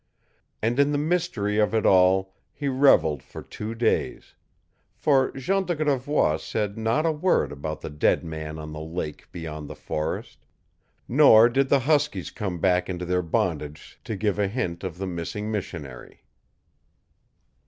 And 0.63 0.79
in 0.79 0.91
the 0.91 0.97
mystery 0.97 1.59
of 1.59 1.75
it 1.75 1.85
all 1.85 2.33
he 2.51 2.67
reveled 2.67 3.21
for 3.21 3.43
two 3.43 3.75
days; 3.75 4.33
for 4.95 5.31
Jean 5.33 5.63
de 5.65 5.75
Gravois 5.75 6.37
said 6.37 6.75
not 6.75 7.05
a 7.05 7.11
word 7.11 7.51
about 7.51 7.81
the 7.81 7.89
dead 7.91 8.23
man 8.25 8.57
on 8.57 8.71
the 8.73 8.79
lake 8.81 9.31
beyond 9.31 9.69
the 9.69 9.75
forest, 9.75 10.39
nor 11.07 11.49
did 11.49 11.69
the 11.69 11.81
huskies 11.81 12.31
come 12.31 12.57
back 12.59 12.89
into 12.89 13.05
their 13.05 13.21
bondage 13.21 13.99
to 14.03 14.15
give 14.15 14.39
a 14.39 14.47
hint 14.47 14.83
of 14.83 14.97
the 14.97 15.05
missing 15.05 15.51
missionary. 15.51 16.23